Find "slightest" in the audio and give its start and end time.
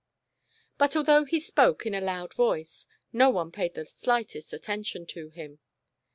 3.85-4.51